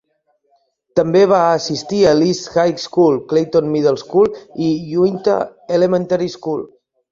[0.99, 4.33] També va assistir a l'East High School, Clayton Middle School
[4.71, 4.73] i
[5.05, 5.39] Uintah
[5.81, 6.69] Elementary School.